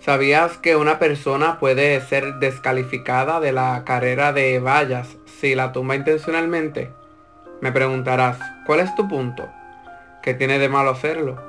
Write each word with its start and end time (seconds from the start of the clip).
¿Sabías 0.00 0.58
que 0.58 0.76
una 0.76 0.98
persona 0.98 1.58
puede 1.58 2.00
ser 2.00 2.34
descalificada 2.36 3.40
de 3.40 3.52
la 3.52 3.82
carrera 3.84 4.32
de 4.32 4.60
vallas 4.60 5.16
si 5.40 5.54
la 5.54 5.72
tumba 5.72 5.96
intencionalmente? 5.96 6.90
Me 7.60 7.72
preguntarás, 7.72 8.38
¿cuál 8.64 8.80
es 8.80 8.94
tu 8.94 9.08
punto? 9.08 9.48
¿Qué 10.22 10.34
tiene 10.34 10.60
de 10.60 10.68
malo 10.68 10.90
hacerlo? 10.90 11.42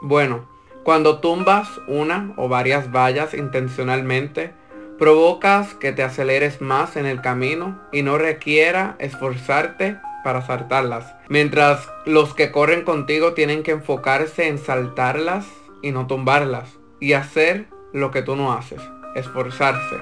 Bueno, 0.00 0.48
cuando 0.84 1.20
tumbas 1.20 1.68
una 1.86 2.32
o 2.36 2.48
varias 2.48 2.90
vallas 2.90 3.34
intencionalmente, 3.34 4.52
provocas 4.98 5.74
que 5.74 5.92
te 5.92 6.02
aceleres 6.02 6.62
más 6.62 6.96
en 6.96 7.04
el 7.04 7.20
camino 7.20 7.78
y 7.92 8.02
no 8.02 8.16
requiera 8.16 8.96
esforzarte 9.00 9.98
para 10.24 10.40
saltarlas. 10.40 11.14
Mientras 11.28 11.90
los 12.06 12.34
que 12.34 12.50
corren 12.50 12.84
contigo 12.84 13.34
tienen 13.34 13.62
que 13.62 13.72
enfocarse 13.72 14.48
en 14.48 14.58
saltarlas 14.58 15.46
y 15.82 15.92
no 15.92 16.06
tumbarlas. 16.06 16.78
Y 17.00 17.14
hacer 17.14 17.66
lo 17.92 18.10
que 18.10 18.22
tú 18.22 18.36
no 18.36 18.52
haces, 18.52 18.80
esforzarse. 19.14 19.96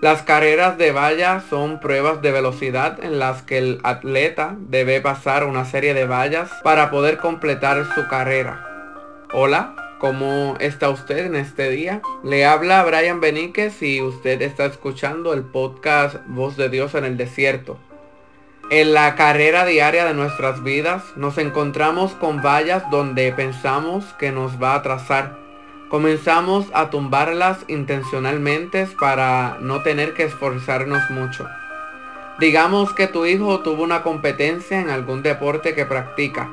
Las 0.00 0.22
carreras 0.22 0.78
de 0.78 0.92
valla 0.92 1.42
son 1.50 1.78
pruebas 1.78 2.22
de 2.22 2.32
velocidad 2.32 3.04
en 3.04 3.18
las 3.18 3.42
que 3.42 3.58
el 3.58 3.80
atleta 3.82 4.56
debe 4.58 5.02
pasar 5.02 5.44
una 5.44 5.66
serie 5.66 5.92
de 5.92 6.06
vallas 6.06 6.50
para 6.64 6.90
poder 6.90 7.18
completar 7.18 7.84
su 7.94 8.08
carrera. 8.08 8.66
Hola, 9.34 9.96
¿cómo 9.98 10.56
está 10.58 10.88
usted 10.88 11.26
en 11.26 11.36
este 11.36 11.68
día? 11.68 12.00
Le 12.24 12.46
habla 12.46 12.82
Brian 12.84 13.20
Beníquez 13.20 13.82
y 13.82 14.00
usted 14.00 14.40
está 14.40 14.64
escuchando 14.64 15.34
el 15.34 15.42
podcast 15.42 16.16
Voz 16.26 16.56
de 16.56 16.70
Dios 16.70 16.94
en 16.94 17.04
el 17.04 17.18
Desierto. 17.18 17.76
En 18.70 18.94
la 18.94 19.16
carrera 19.16 19.66
diaria 19.66 20.06
de 20.06 20.14
nuestras 20.14 20.62
vidas 20.62 21.02
nos 21.16 21.36
encontramos 21.36 22.12
con 22.12 22.40
vallas 22.40 22.88
donde 22.90 23.32
pensamos 23.32 24.04
que 24.14 24.32
nos 24.32 24.62
va 24.62 24.72
a 24.72 24.76
atrasar 24.76 25.49
Comenzamos 25.90 26.66
a 26.72 26.88
tumbarlas 26.88 27.64
intencionalmente 27.66 28.86
para 29.00 29.58
no 29.60 29.82
tener 29.82 30.14
que 30.14 30.22
esforzarnos 30.22 31.10
mucho. 31.10 31.48
Digamos 32.38 32.94
que 32.94 33.08
tu 33.08 33.26
hijo 33.26 33.58
tuvo 33.60 33.82
una 33.82 34.02
competencia 34.02 34.80
en 34.80 34.88
algún 34.88 35.24
deporte 35.24 35.74
que 35.74 35.84
practica 35.84 36.48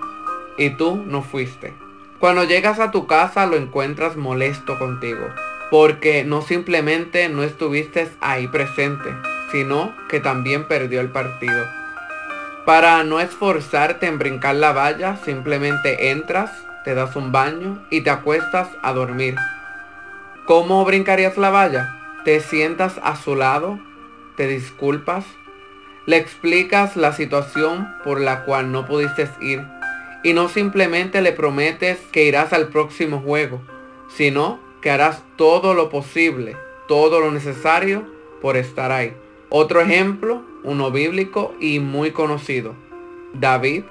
y 0.57 0.71
tú 0.71 1.03
no 1.05 1.21
fuiste. 1.21 1.75
Cuando 2.19 2.45
llegas 2.45 2.79
a 2.79 2.89
tu 2.89 3.05
casa 3.05 3.45
lo 3.45 3.57
encuentras 3.57 4.17
molesto 4.17 4.79
contigo, 4.79 5.29
porque 5.69 6.23
no 6.23 6.41
simplemente 6.41 7.29
no 7.29 7.43
estuviste 7.43 8.09
ahí 8.21 8.47
presente, 8.47 9.13
sino 9.51 9.93
que 10.09 10.19
también 10.19 10.67
perdió 10.67 10.99
el 10.99 11.11
partido. 11.11 11.63
Para 12.65 13.03
no 13.03 13.19
esforzarte 13.19 14.07
en 14.07 14.17
brincar 14.17 14.55
la 14.55 14.73
valla, 14.73 15.15
simplemente 15.23 16.09
entras, 16.09 16.49
te 16.87 16.95
das 16.95 17.17
un 17.17 17.33
baño 17.33 17.85
y 17.89 17.99
te 17.99 18.09
acuestas 18.09 18.69
a 18.81 18.93
dormir. 18.93 19.35
¿Cómo 20.45 20.85
brincarías 20.85 21.37
la 21.37 21.49
valla? 21.49 21.93
Te 22.23 22.39
sientas 22.39 22.97
a 23.03 23.17
su 23.17 23.35
lado, 23.35 23.77
te 24.37 24.47
disculpas, 24.47 25.25
le 26.05 26.15
explicas 26.15 26.95
la 26.95 27.11
situación 27.11 27.93
por 28.05 28.21
la 28.21 28.45
cual 28.45 28.71
no 28.71 28.85
pudiste 28.85 29.27
ir 29.41 29.65
y 30.23 30.31
no 30.31 30.47
simplemente 30.47 31.21
le 31.21 31.33
prometes 31.33 31.99
que 32.13 32.23
irás 32.23 32.53
al 32.53 32.69
próximo 32.69 33.19
juego, 33.19 33.61
sino 34.07 34.57
que 34.81 34.89
harás 34.89 35.23
todo 35.35 35.73
lo 35.73 35.89
posible, 35.89 36.55
todo 36.87 37.19
lo 37.19 37.33
necesario 37.33 38.05
por 38.41 38.55
estar 38.55 38.93
ahí. 38.93 39.13
Otro 39.49 39.81
ejemplo, 39.81 40.41
uno 40.63 40.89
bíblico 40.89 41.53
y 41.59 41.81
muy 41.81 42.11
conocido. 42.11 42.75
David, 43.33 43.83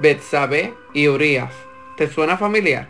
Betsabé 0.00 0.74
y 0.92 1.06
Urias. 1.06 1.54
¿Te 1.96 2.08
suena 2.08 2.38
familiar? 2.38 2.88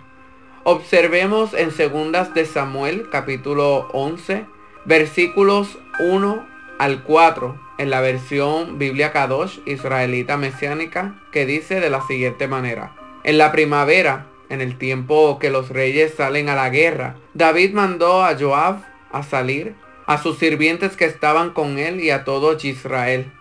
Observemos 0.63 1.55
en 1.55 1.73
segundas 1.73 2.35
de 2.35 2.47
Samuel 2.47 3.09
capítulo 3.11 3.89
11 3.93 4.47
versículos 4.85 5.77
1 5.99 6.47
al 6.79 7.03
4 7.03 7.61
en 7.79 7.91
la 7.91 8.01
versión 8.01 8.79
Biblia 8.79 9.11
Kadosh 9.11 9.59
israelita 9.67 10.37
mesiánica 10.37 11.21
que 11.33 11.47
dice 11.47 11.81
de 11.81 11.91
la 11.91 12.01
siguiente 12.07 12.47
manera. 12.47 12.95
En 13.25 13.39
la 13.39 13.51
primavera, 13.51 14.27
en 14.49 14.61
el 14.61 14.79
tiempo 14.79 15.41
que 15.41 15.51
los 15.51 15.69
reyes 15.69 16.15
salen 16.15 16.49
a 16.49 16.55
la 16.55 16.71
guerra, 16.71 17.17
David 17.35 17.73
mandó 17.73 18.23
a 18.23 18.39
Joab 18.39 18.85
a 19.11 19.25
salir, 19.25 19.75
a 20.07 20.23
sus 20.23 20.39
sirvientes 20.39 20.97
que 20.97 21.07
estaban 21.07 21.51
con 21.51 21.81
él 21.81 22.01
y 22.01 22.11
a 22.11 22.23
todo 22.23 22.57
Israel. 22.57 23.33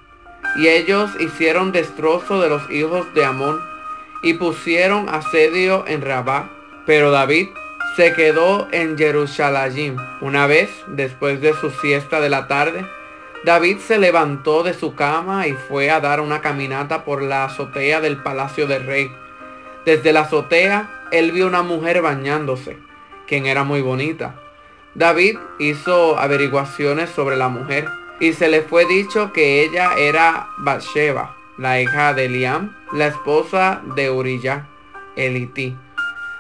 Y 0.58 0.70
ellos 0.70 1.12
hicieron 1.20 1.72
destrozo 1.72 2.42
de 2.42 2.50
los 2.50 2.68
hijos 2.72 3.14
de 3.14 3.26
Amón 3.26 3.71
y 4.22 4.34
pusieron 4.34 5.10
asedio 5.10 5.86
en 5.88 6.02
Rabá. 6.02 6.50
Pero 6.86 7.12
David 7.12 7.50
se 7.96 8.14
quedó 8.14 8.68
en 8.72 8.98
Jerusalén. 8.98 9.98
Una 10.22 10.48
vez, 10.48 10.70
después 10.88 11.42
de 11.42 11.54
su 11.54 11.70
siesta 11.70 12.20
de 12.20 12.30
la 12.30 12.48
tarde, 12.48 12.86
David 13.44 13.80
se 13.80 13.98
levantó 13.98 14.64
de 14.64 14.74
su 14.74 14.96
cama 14.96 15.48
y 15.48 15.54
fue 15.54 15.90
a 15.90 16.00
dar 16.00 16.22
una 16.22 16.42
caminata 16.42 17.04
por 17.04 17.22
la 17.22 17.46
azotea 17.46 18.00
del 18.00 18.18
palacio 18.18 18.68
del 18.68 18.86
rey. 18.86 19.12
Desde 19.86 20.14
la 20.14 20.22
azotea, 20.22 21.08
él 21.12 21.32
vio 21.32 21.48
una 21.48 21.64
mujer 21.64 22.02
bañándose, 22.02 22.78
quien 23.28 23.48
era 23.48 23.64
muy 23.64 23.82
bonita. 23.82 24.36
David 24.94 25.40
hizo 25.58 26.20
averiguaciones 26.20 27.10
sobre 27.10 27.36
la 27.36 27.50
mujer 27.50 27.88
y 28.20 28.34
se 28.34 28.48
le 28.48 28.62
fue 28.62 28.86
dicho 28.86 29.34
que 29.34 29.64
ella 29.64 29.94
era 29.98 30.50
Bathsheba, 30.60 31.36
la 31.58 31.82
hija 31.82 32.14
de 32.14 32.30
Liam, 32.30 32.76
la 32.94 33.08
esposa 33.08 33.82
de 33.96 34.10
Uriah, 34.12 34.68
Elití. 35.16 35.78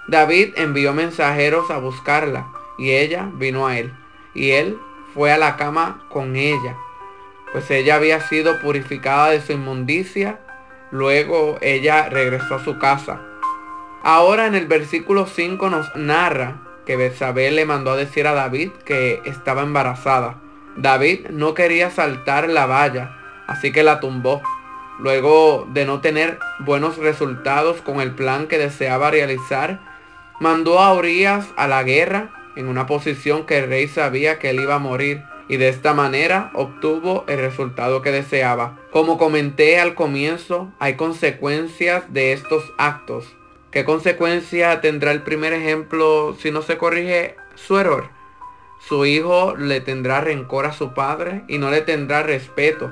David 0.07 0.53
envió 0.57 0.94
mensajeros 0.94 1.72
a 1.72 1.78
buscarla 1.78 2.47
y 2.78 2.91
ella 2.91 3.29
vino 3.34 3.67
a 3.67 3.78
él. 3.78 3.94
Y 4.34 4.51
él 4.51 4.78
fue 5.13 5.31
a 5.31 5.38
la 5.38 5.57
cama 5.57 6.06
con 6.09 6.35
ella, 6.35 6.78
pues 7.51 7.69
ella 7.72 7.95
había 7.95 8.22
sido 8.22 8.59
purificada 8.59 9.29
de 9.29 9.41
su 9.41 9.53
inmundicia. 9.53 10.40
Luego 10.91 11.57
ella 11.61 12.09
regresó 12.09 12.56
a 12.56 12.63
su 12.63 12.78
casa. 12.79 13.22
Ahora 14.03 14.47
en 14.47 14.56
el 14.56 14.67
versículo 14.67 15.28
5 15.28 15.69
nos 15.69 15.95
narra 15.95 16.61
que 16.85 16.95
Betsabé 16.95 17.51
le 17.51 17.66
mandó 17.66 17.91
a 17.91 17.97
decir 17.97 18.28
a 18.28 18.34
David 18.34 18.72
que 18.85 19.22
estaba 19.25 19.61
embarazada. 19.61 20.41
David 20.75 21.28
no 21.29 21.53
quería 21.53 21.91
saltar 21.91 22.50
la 22.50 22.66
valla, 22.66 23.17
así 23.47 23.72
que 23.72 23.84
la 23.84 24.00
tumbó 24.00 24.41
luego 25.01 25.67
de 25.73 25.85
no 25.85 26.00
tener 26.00 26.38
buenos 26.59 26.97
resultados 26.97 27.81
con 27.81 28.01
el 28.01 28.12
plan 28.12 28.47
que 28.47 28.57
deseaba 28.57 29.12
realizar, 29.12 29.79
mandó 30.39 30.79
a 30.79 30.94
Urias 30.94 31.47
a 31.57 31.67
la 31.67 31.84
guerra 31.84 32.29
en 32.56 32.67
una 32.67 32.85
posición 32.85 33.45
que 33.45 33.59
el 33.59 33.69
rey 33.69 33.88
sabía 33.88 34.38
que 34.38 34.51
él 34.51 34.59
iba 34.59 34.75
a 34.75 34.79
morir 34.79 35.23
y 35.47 35.57
de 35.57 35.69
esta 35.69 35.94
manera 35.94 36.51
obtuvo 36.53 37.25
el 37.28 37.40
resultado 37.40 38.01
que 38.01 38.11
deseaba. 38.11 38.78
Como 38.91 39.17
comenté 39.17 39.79
al 39.79 39.95
comienzo, 39.95 40.72
hay 40.79 40.95
consecuencias 40.95 42.13
de 42.13 42.34
estos 42.34 42.63
actos. 42.78 43.25
¿Qué 43.72 43.84
consecuencia 43.85 44.81
tendrá 44.81 45.11
el 45.11 45.23
primer 45.23 45.53
ejemplo 45.53 46.35
si 46.40 46.51
no 46.51 46.61
se 46.61 46.78
corrige 46.78 47.35
su 47.56 47.78
error? 47.78 48.09
Su 48.79 49.06
hijo 49.06 49.56
le 49.56 49.81
tendrá 49.81 50.22
rencor 50.22 50.66
a 50.66 50.73
su 50.73 50.94
padre 50.94 51.44
y 51.47 51.57
no 51.57 51.72
le 51.72 51.81
tendrá 51.81 52.23
respeto 52.23 52.91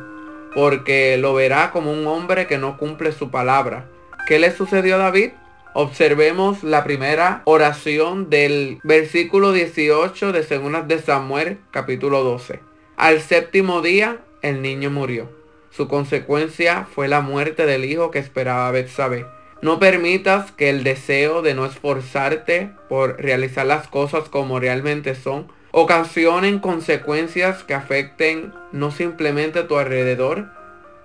porque 0.54 1.18
lo 1.18 1.34
verá 1.34 1.72
como 1.72 1.92
un 1.92 2.06
hombre 2.08 2.48
que 2.48 2.58
no 2.58 2.78
cumple 2.78 3.12
su 3.12 3.32
palabra. 3.32 3.88
¿Qué 4.28 4.40
le 4.40 4.52
sucedió 4.52 4.96
a 4.96 5.00
David? 5.00 5.32
Observemos 5.74 6.64
la 6.64 6.84
primera 6.84 7.42
oración 7.46 8.30
del 8.30 8.80
versículo 8.84 9.52
18 9.54 10.32
de 10.32 10.44
Segundas 10.44 10.88
de 10.88 11.00
Samuel, 11.00 11.60
capítulo 11.72 12.24
12. 12.24 12.60
Al 12.98 13.22
séptimo 13.22 13.82
día, 13.82 14.18
el 14.42 14.62
niño 14.62 14.90
murió. 14.90 15.30
Su 15.70 15.88
consecuencia 15.88 16.88
fue 16.94 17.08
la 17.08 17.22
muerte 17.22 17.66
del 17.66 17.86
hijo 17.86 18.12
que 18.12 18.20
esperaba 18.20 18.72
Betsabé. 18.72 19.26
No 19.62 19.78
permitas 19.78 20.52
que 20.52 20.70
el 20.70 20.84
deseo 20.84 21.42
de 21.42 21.54
no 21.54 21.66
esforzarte 21.66 22.72
por 22.88 23.22
realizar 23.22 23.66
las 23.66 23.88
cosas 23.88 24.30
como 24.30 24.60
realmente 24.60 25.16
son 25.16 25.52
ocasionen 25.72 26.60
consecuencias 26.60 27.64
que 27.64 27.74
afecten 27.74 28.54
no 28.72 28.92
simplemente 28.92 29.60
a 29.60 29.68
tu 29.68 29.78
alrededor, 29.78 30.50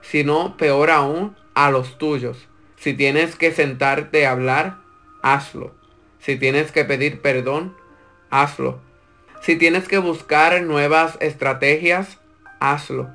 sino 0.01 0.57
peor 0.57 0.91
aún 0.91 1.37
a 1.55 1.71
los 1.71 1.99
tuyos. 1.99 2.49
Si 2.77 2.95
tienes 2.95 3.37
que 3.37 3.53
sentarte 3.53 4.27
a 4.27 4.33
hablar, 4.33 4.77
hazlo. 5.23 5.73
Si 6.19 6.37
tienes 6.37 6.73
que 6.73 6.85
pedir 6.85 7.21
perdón, 7.21 7.75
hazlo. 8.31 8.81
Si 9.41 9.57
tienes 9.57 9.89
que 9.89 9.99
buscar 9.99 10.63
nuevas 10.63 11.17
estrategias, 11.21 12.19
hazlo. 12.61 13.11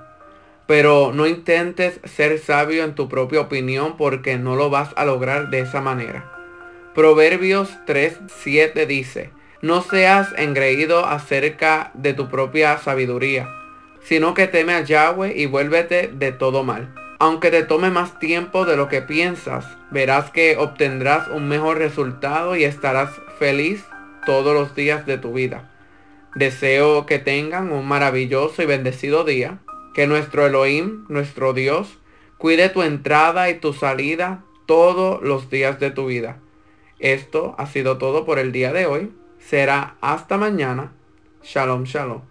Pero 0.68 1.12
no 1.14 1.26
intentes 1.26 2.00
ser 2.04 2.38
sabio 2.38 2.84
en 2.84 2.94
tu 2.94 3.10
propia 3.10 3.42
opinión 3.42 3.98
porque 3.98 4.38
no 4.38 4.56
lo 4.56 4.70
vas 4.70 4.92
a 4.96 5.06
lograr 5.06 5.50
de 5.50 5.62
esa 5.62 5.82
manera. 5.82 6.32
Proverbios 6.94 7.70
3.7 7.88 8.86
dice, 8.86 9.32
no 9.62 9.82
seas 9.82 10.30
engreído 10.38 11.06
acerca 11.06 11.92
de 11.94 12.14
tu 12.14 12.30
propia 12.30 12.78
sabiduría, 12.78 13.50
sino 14.02 14.34
que 14.34 14.48
teme 14.48 14.74
a 14.74 14.82
Yahweh 14.82 15.34
y 15.36 15.46
vuélvete 15.46 16.10
de 16.14 16.32
todo 16.32 16.64
mal. 16.64 16.94
Aunque 17.20 17.52
te 17.52 17.64
tome 17.64 17.90
más 17.90 18.18
tiempo 18.20 18.66
de 18.66 18.78
lo 18.78 18.88
que 18.88 19.02
piensas, 19.02 19.66
verás 19.92 20.32
que 20.32 20.56
obtendrás 20.58 21.28
un 21.28 21.50
mejor 21.50 21.78
resultado 21.78 22.56
y 22.56 22.64
estarás 22.64 23.10
feliz 23.38 23.84
todos 24.26 24.54
los 24.54 24.74
días 24.74 25.06
de 25.06 25.18
tu 25.18 25.34
vida. 25.34 25.70
Deseo 26.36 27.06
que 27.06 27.20
tengan 27.20 27.72
un 27.72 27.88
maravilloso 27.88 28.62
y 28.62 28.66
bendecido 28.66 29.24
día. 29.24 29.60
Que 29.94 30.08
nuestro 30.08 30.46
Elohim, 30.46 31.06
nuestro 31.10 31.54
Dios, 31.54 31.98
cuide 32.38 32.70
tu 32.70 32.84
entrada 32.84 33.50
y 33.50 33.56
tu 33.56 33.74
salida 33.74 34.44
todos 34.66 35.22
los 35.22 35.50
días 35.50 35.80
de 35.80 35.92
tu 35.92 36.06
vida. 36.06 36.38
Esto 37.00 37.56
ha 37.58 37.66
sido 37.66 37.98
todo 37.98 38.26
por 38.26 38.40
el 38.40 38.52
día 38.52 38.72
de 38.72 38.86
hoy. 38.86 39.12
Será 39.40 39.96
hasta 40.02 40.38
mañana. 40.38 40.92
Shalom, 41.42 41.84
shalom. 41.84 42.22